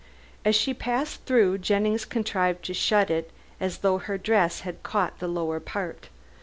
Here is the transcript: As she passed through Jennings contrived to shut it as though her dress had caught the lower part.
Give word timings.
As 0.43 0.55
she 0.55 0.73
passed 0.73 1.25
through 1.27 1.59
Jennings 1.59 2.05
contrived 2.05 2.65
to 2.65 2.73
shut 2.73 3.11
it 3.11 3.29
as 3.59 3.77
though 3.85 3.99
her 3.99 4.17
dress 4.17 4.61
had 4.61 4.81
caught 4.81 5.19
the 5.19 5.27
lower 5.27 5.59
part. 5.59 6.09